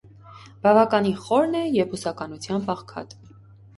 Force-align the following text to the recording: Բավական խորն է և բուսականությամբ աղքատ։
Բավական 0.67 1.09
խորն 1.27 1.55
է 1.61 1.63
և 1.75 1.91
բուսականությամբ 1.93 2.77
աղքատ։ 2.77 3.15